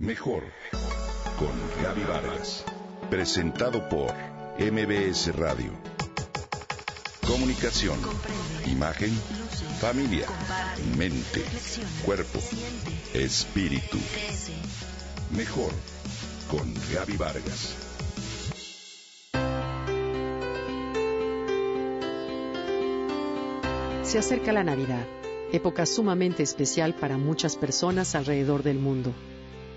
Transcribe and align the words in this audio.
Mejor 0.00 0.44
con 1.38 1.50
Gaby 1.82 2.04
Vargas. 2.04 2.64
Presentado 3.10 3.86
por 3.90 4.10
MBS 4.58 5.36
Radio. 5.36 5.72
Comunicación, 7.26 7.98
imagen, 8.64 9.10
familia, 9.78 10.26
mente, 10.96 11.44
cuerpo, 12.02 12.38
espíritu. 13.12 13.98
Mejor 15.36 15.70
con 16.50 16.72
Gaby 16.94 17.18
Vargas. 17.18 17.76
Se 24.02 24.18
acerca 24.18 24.50
la 24.54 24.64
Navidad, 24.64 25.06
época 25.52 25.84
sumamente 25.84 26.42
especial 26.42 26.94
para 26.94 27.18
muchas 27.18 27.56
personas 27.56 28.14
alrededor 28.14 28.62
del 28.62 28.78
mundo. 28.78 29.12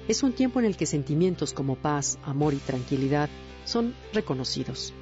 Es 0.07 0.21
un 0.21 0.33
tiempo 0.33 0.59
en 0.59 0.65
el 0.65 0.75
que 0.75 0.85
sentimientos 0.85 1.53
como 1.53 1.75
paz, 1.75 2.19
amor 2.23 2.53
y 2.53 2.57
tranquilidad 2.57 3.29
son 3.63 3.95
reconocidos. 4.11 4.93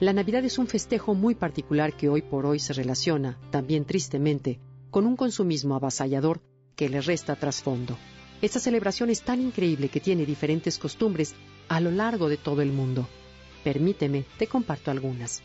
La 0.00 0.12
Navidad 0.12 0.44
es 0.44 0.58
un 0.58 0.66
festejo 0.66 1.14
muy 1.14 1.36
particular 1.36 1.96
que 1.96 2.08
hoy 2.08 2.20
por 2.20 2.44
hoy 2.44 2.58
se 2.58 2.72
relaciona, 2.72 3.38
también 3.50 3.84
tristemente, 3.84 4.58
con 4.90 5.06
un 5.06 5.16
consumismo 5.16 5.76
avasallador 5.76 6.40
que 6.74 6.88
le 6.88 7.00
resta 7.00 7.36
trasfondo. 7.36 7.96
Esta 8.42 8.58
celebración 8.58 9.08
es 9.08 9.22
tan 9.22 9.40
increíble 9.40 9.88
que 9.88 10.00
tiene 10.00 10.26
diferentes 10.26 10.78
costumbres 10.78 11.36
a 11.68 11.80
lo 11.80 11.92
largo 11.92 12.28
de 12.28 12.36
todo 12.36 12.60
el 12.60 12.72
mundo. 12.72 13.06
Permíteme, 13.62 14.24
te 14.36 14.48
comparto 14.48 14.90
algunas. 14.90 15.44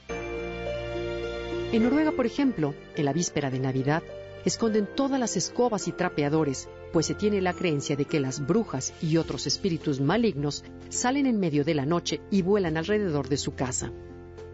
En 1.71 1.84
Noruega, 1.84 2.12
por 2.12 2.26
ejemplo, 2.26 2.73
en 2.95 3.05
la 3.05 3.13
víspera 3.13 3.51
de 3.51 3.59
Navidad, 3.59 4.01
esconden 4.45 4.90
todas 4.95 5.20
las 5.20 5.37
escobas 5.37 5.87
y 5.87 5.91
trapeadores, 5.91 6.67
pues 6.91 7.05
se 7.05 7.16
tiene 7.16 7.41
la 7.41 7.53
creencia 7.53 7.95
de 7.95 8.05
que 8.05 8.20
las 8.20 8.45
brujas 8.45 8.93
y 9.02 9.17
otros 9.17 9.48
espíritus 9.48 9.99
malignos 9.99 10.63
salen 10.89 11.25
en 11.25 11.39
medio 11.39 11.63
de 11.63 11.75
la 11.75 11.85
noche 11.85 12.21
y 12.31 12.41
vuelan 12.41 12.77
alrededor 12.77 13.29
de 13.29 13.37
su 13.37 13.54
casa. 13.54 13.91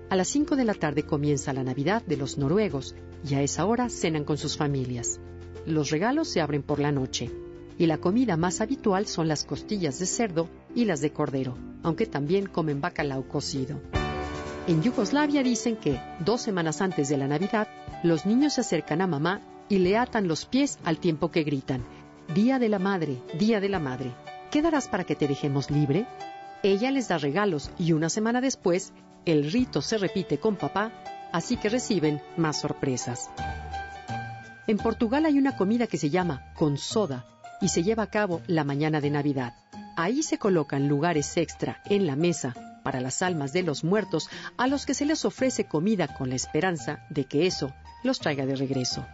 A 0.09 0.15
las 0.15 0.27
5 0.27 0.55
de 0.55 0.65
la 0.65 0.73
tarde 0.73 1.03
comienza 1.03 1.53
la 1.53 1.63
Navidad 1.63 2.03
de 2.05 2.17
los 2.17 2.37
noruegos 2.37 2.95
y 3.27 3.33
a 3.35 3.41
esa 3.41 3.65
hora 3.65 3.89
cenan 3.89 4.23
con 4.23 4.37
sus 4.37 4.55
familias. 4.57 5.19
Los 5.65 5.89
regalos 5.89 6.27
se 6.27 6.41
abren 6.41 6.61
por 6.61 6.79
la 6.79 6.91
noche 6.91 7.31
y 7.77 7.87
la 7.87 7.97
comida 7.97 8.37
más 8.37 8.61
habitual 8.61 9.07
son 9.07 9.27
las 9.27 9.43
costillas 9.43 9.99
de 9.99 10.05
cerdo 10.05 10.47
y 10.75 10.85
las 10.85 11.01
de 11.01 11.11
cordero, 11.11 11.57
aunque 11.83 12.05
también 12.05 12.45
comen 12.45 12.81
bacalao 12.81 13.27
cocido. 13.27 13.81
En 14.67 14.81
Yugoslavia 14.81 15.43
dicen 15.43 15.75
que, 15.75 15.99
dos 16.19 16.41
semanas 16.41 16.81
antes 16.81 17.09
de 17.09 17.17
la 17.17 17.27
Navidad, 17.27 17.67
los 18.03 18.25
niños 18.25 18.53
se 18.53 18.61
acercan 18.61 19.01
a 19.01 19.07
mamá 19.07 19.41
y 19.69 19.79
le 19.79 19.97
atan 19.97 20.27
los 20.27 20.45
pies 20.45 20.79
al 20.83 20.99
tiempo 20.99 21.31
que 21.31 21.43
gritan, 21.43 21.83
Día 22.33 22.59
de 22.59 22.69
la 22.69 22.79
Madre, 22.79 23.21
Día 23.37 23.59
de 23.61 23.69
la 23.69 23.79
Madre, 23.79 24.11
¿qué 24.51 24.61
darás 24.61 24.87
para 24.87 25.03
que 25.03 25.15
te 25.15 25.27
dejemos 25.27 25.69
libre? 25.69 26.07
Ella 26.63 26.89
les 26.89 27.07
da 27.07 27.17
regalos 27.17 27.69
y 27.77 27.91
una 27.93 28.09
semana 28.09 28.41
después 28.41 28.93
el 29.25 29.51
rito 29.51 29.81
se 29.81 29.97
repite 29.97 30.39
con 30.39 30.55
papá, 30.55 30.91
así 31.31 31.55
que 31.55 31.69
reciben 31.69 32.21
más 32.35 32.59
sorpresas. 32.59 33.29
En 34.67 34.77
Portugal 34.77 35.25
hay 35.25 35.37
una 35.37 35.55
comida 35.55 35.87
que 35.87 35.99
se 35.99 36.09
llama 36.09 36.51
con 36.55 36.77
soda 36.77 37.25
y 37.61 37.69
se 37.69 37.83
lleva 37.83 38.03
a 38.03 38.09
cabo 38.09 38.41
la 38.47 38.63
mañana 38.63 38.99
de 39.01 39.11
Navidad. 39.11 39.53
Ahí 39.95 40.23
se 40.23 40.39
colocan 40.39 40.87
lugares 40.87 41.37
extra 41.37 41.81
en 41.85 42.07
la 42.07 42.15
mesa 42.15 42.53
para 42.83 43.01
las 43.01 43.21
almas 43.21 43.53
de 43.53 43.63
los 43.63 43.83
muertos 43.83 44.29
a 44.57 44.67
los 44.67 44.85
que 44.85 44.95
se 44.95 45.05
les 45.05 45.25
ofrece 45.25 45.65
comida 45.65 46.07
con 46.17 46.29
la 46.29 46.35
esperanza 46.35 47.05
de 47.09 47.25
que 47.25 47.45
eso 47.45 47.71
los 48.03 48.19
traiga 48.19 48.45
de 48.45 48.55
regreso. 48.55 49.05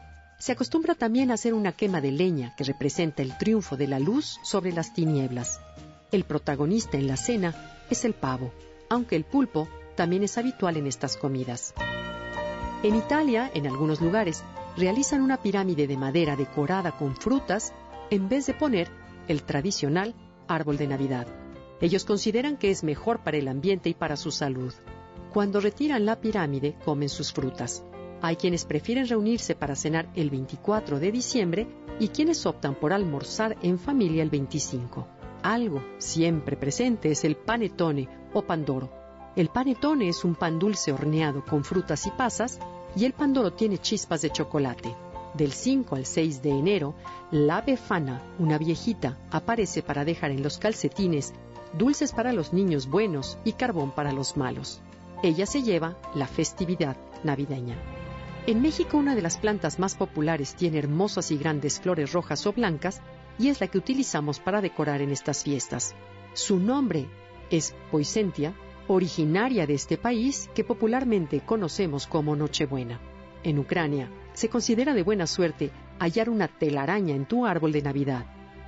Se 0.41 0.53
acostumbra 0.53 0.95
también 0.95 1.29
a 1.29 1.35
hacer 1.35 1.53
una 1.53 1.71
quema 1.71 2.01
de 2.01 2.11
leña 2.11 2.55
que 2.55 2.63
representa 2.63 3.21
el 3.21 3.37
triunfo 3.37 3.77
de 3.77 3.85
la 3.85 3.99
luz 3.99 4.39
sobre 4.41 4.71
las 4.71 4.91
tinieblas. 4.91 5.59
El 6.11 6.23
protagonista 6.23 6.97
en 6.97 7.05
la 7.05 7.15
cena 7.15 7.53
es 7.91 8.05
el 8.05 8.15
pavo, 8.15 8.51
aunque 8.89 9.15
el 9.15 9.23
pulpo 9.23 9.67
también 9.93 10.23
es 10.23 10.39
habitual 10.39 10.77
en 10.77 10.87
estas 10.87 11.15
comidas. 11.15 11.75
En 12.81 12.95
Italia, 12.95 13.51
en 13.53 13.67
algunos 13.67 14.01
lugares, 14.01 14.43
realizan 14.75 15.21
una 15.21 15.37
pirámide 15.37 15.85
de 15.85 15.95
madera 15.95 16.35
decorada 16.35 16.97
con 16.97 17.15
frutas 17.15 17.71
en 18.09 18.27
vez 18.27 18.47
de 18.47 18.55
poner 18.55 18.89
el 19.27 19.43
tradicional 19.43 20.15
árbol 20.47 20.77
de 20.77 20.87
Navidad. 20.87 21.27
Ellos 21.81 22.03
consideran 22.03 22.57
que 22.57 22.71
es 22.71 22.83
mejor 22.83 23.19
para 23.19 23.37
el 23.37 23.47
ambiente 23.47 23.89
y 23.89 23.93
para 23.93 24.17
su 24.17 24.31
salud. 24.31 24.73
Cuando 25.31 25.59
retiran 25.59 26.07
la 26.07 26.19
pirámide, 26.19 26.75
comen 26.83 27.09
sus 27.09 27.31
frutas. 27.31 27.83
Hay 28.23 28.35
quienes 28.35 28.65
prefieren 28.65 29.07
reunirse 29.07 29.55
para 29.55 29.75
cenar 29.75 30.07
el 30.15 30.29
24 30.29 30.99
de 30.99 31.11
diciembre 31.11 31.67
y 31.99 32.09
quienes 32.09 32.45
optan 32.45 32.75
por 32.75 32.93
almorzar 32.93 33.57
en 33.63 33.79
familia 33.79 34.21
el 34.21 34.29
25. 34.29 35.07
Algo 35.41 35.83
siempre 35.97 36.55
presente 36.55 37.11
es 37.11 37.23
el 37.23 37.35
panetone 37.35 38.07
o 38.33 38.43
pandoro. 38.43 38.91
El 39.35 39.49
panetone 39.49 40.09
es 40.09 40.23
un 40.23 40.35
pan 40.35 40.59
dulce 40.59 40.91
horneado 40.91 41.43
con 41.43 41.63
frutas 41.63 42.05
y 42.05 42.11
pasas 42.11 42.59
y 42.95 43.05
el 43.05 43.13
pandoro 43.13 43.53
tiene 43.53 43.79
chispas 43.79 44.21
de 44.21 44.29
chocolate. 44.29 44.95
Del 45.33 45.51
5 45.51 45.95
al 45.95 46.05
6 46.05 46.43
de 46.43 46.49
enero, 46.49 46.93
la 47.31 47.61
befana, 47.61 48.21
una 48.37 48.57
viejita, 48.59 49.17
aparece 49.31 49.81
para 49.81 50.05
dejar 50.05 50.29
en 50.29 50.43
los 50.43 50.59
calcetines 50.59 51.33
dulces 51.73 52.11
para 52.11 52.33
los 52.33 52.53
niños 52.53 52.87
buenos 52.87 53.39
y 53.45 53.53
carbón 53.53 53.91
para 53.91 54.11
los 54.11 54.37
malos. 54.37 54.81
Ella 55.23 55.45
se 55.45 55.63
lleva 55.63 55.97
la 56.13 56.27
festividad 56.27 56.97
navideña. 57.23 58.00
En 58.47 58.59
México 58.59 58.97
una 58.97 59.13
de 59.13 59.21
las 59.21 59.37
plantas 59.37 59.77
más 59.77 59.95
populares 59.95 60.55
tiene 60.55 60.79
hermosas 60.79 61.29
y 61.29 61.37
grandes 61.37 61.79
flores 61.79 62.11
rojas 62.11 62.47
o 62.47 62.53
blancas 62.53 62.99
y 63.37 63.49
es 63.49 63.61
la 63.61 63.67
que 63.67 63.77
utilizamos 63.77 64.39
para 64.39 64.61
decorar 64.61 65.01
en 65.01 65.11
estas 65.11 65.43
fiestas. 65.43 65.95
Su 66.33 66.59
nombre 66.59 67.07
es 67.51 67.75
Poicentia, 67.91 68.55
originaria 68.87 69.67
de 69.67 69.75
este 69.75 69.97
país 69.97 70.49
que 70.55 70.63
popularmente 70.63 71.41
conocemos 71.41 72.07
como 72.07 72.35
Nochebuena. 72.35 72.99
En 73.43 73.59
Ucrania 73.59 74.09
se 74.33 74.49
considera 74.49 74.95
de 74.95 75.03
buena 75.03 75.27
suerte 75.27 75.69
hallar 75.99 76.27
una 76.27 76.47
telaraña 76.47 77.15
en 77.15 77.25
tu 77.25 77.45
árbol 77.45 77.71
de 77.71 77.83
Navidad, 77.83 78.25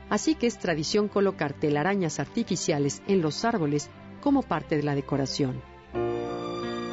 así 0.09 0.35
que 0.35 0.45
es 0.45 0.59
tradición 0.59 1.07
colocar 1.07 1.53
telarañas 1.53 2.19
artificiales 2.19 3.01
en 3.07 3.23
los 3.23 3.43
árboles 3.43 3.89
como 4.21 4.43
parte 4.43 4.77
de 4.77 4.83
la 4.83 4.93
decoración. 4.93 5.61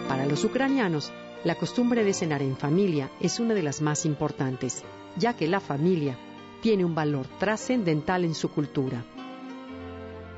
Para 0.09 0.25
los 0.27 0.45
ucranianos, 0.45 1.13
la 1.43 1.55
costumbre 1.55 2.05
de 2.05 2.13
cenar 2.13 2.43
en 2.43 2.57
familia 2.57 3.11
es 3.19 3.41
una 3.41 3.55
de 3.55 3.63
las 3.63 3.81
más 3.81 4.05
importantes, 4.05 4.85
ya 5.17 5.35
que 5.35 5.49
la 5.49 5.61
familia 5.61 6.19
tiene 6.61 6.85
un 6.85 6.95
valor 6.95 7.27
trascendental 7.39 8.25
en 8.25 8.35
su 8.35 8.51
cultura. 8.51 9.05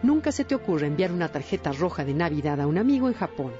Nunca 0.03 0.31
se 0.31 0.45
te 0.45 0.55
ocurre 0.55 0.87
enviar 0.87 1.11
una 1.11 1.31
tarjeta 1.31 1.73
roja 1.73 2.05
de 2.05 2.15
Navidad 2.15 2.61
a 2.61 2.69
un 2.69 2.79
amigo 2.79 3.09
en 3.09 3.15
Japón, 3.15 3.53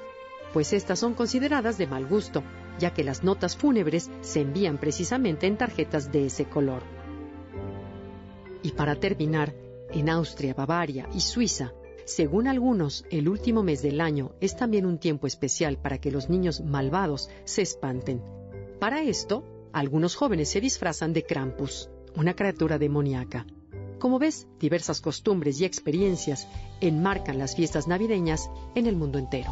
pues 0.53 0.71
estas 0.71 0.99
son 0.99 1.15
consideradas 1.15 1.77
de 1.77 1.87
mal 1.87 2.05
gusto, 2.05 2.43
ya 2.79 2.93
que 2.93 3.03
las 3.03 3.23
notas 3.23 3.57
fúnebres 3.57 4.09
se 4.21 4.41
envían 4.41 4.77
precisamente 4.77 5.45
en 5.45 5.57
tarjetas 5.57 6.11
de 6.11 6.27
ese 6.27 6.45
color. 6.45 6.83
Y 8.61 8.71
para 8.71 8.95
terminar, 8.95 9.53
en 9.91 10.09
Austria, 10.09 10.53
Bavaria 10.53 11.09
y 11.13 11.19
Suiza 11.19 11.73
según 12.05 12.47
algunos, 12.47 13.05
el 13.09 13.29
último 13.29 13.63
mes 13.63 13.81
del 13.81 14.01
año 14.01 14.31
es 14.41 14.57
también 14.57 14.85
un 14.85 14.97
tiempo 14.97 15.27
especial 15.27 15.77
para 15.77 15.99
que 15.99 16.11
los 16.11 16.29
niños 16.29 16.61
malvados 16.61 17.29
se 17.45 17.61
espanten. 17.61 18.21
Para 18.79 19.01
esto, 19.03 19.43
algunos 19.71 20.15
jóvenes 20.15 20.49
se 20.49 20.59
disfrazan 20.59 21.13
de 21.13 21.23
Krampus, 21.23 21.89
una 22.15 22.35
criatura 22.35 22.77
demoníaca. 22.77 23.45
Como 23.99 24.19
ves, 24.19 24.47
diversas 24.59 24.99
costumbres 24.99 25.61
y 25.61 25.65
experiencias 25.65 26.47
enmarcan 26.81 27.37
las 27.37 27.55
fiestas 27.55 27.87
navideñas 27.87 28.49
en 28.75 28.87
el 28.87 28.97
mundo 28.97 29.17
entero. 29.17 29.51